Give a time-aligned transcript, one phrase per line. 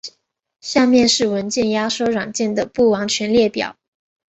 [0.61, 3.77] 下面是文件压缩软件的不完全列表。